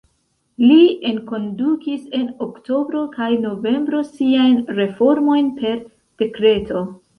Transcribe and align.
Li 0.61 0.77
enkondukis 1.09 2.07
en 2.21 2.23
oktobro 2.47 3.03
kaj 3.19 3.29
novembro 3.45 4.01
siajn 4.09 4.59
reformojn 4.81 5.55
per 5.63 5.87
dekreto. 6.25 6.87